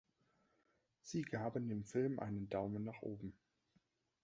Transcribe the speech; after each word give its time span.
Sie 1.03 1.21
gaben 1.21 1.69
dem 1.69 1.85
Film 1.85 2.17
einen 2.19 2.49
Daumen 2.49 2.85
nach 2.85 3.03
oben. 3.03 3.37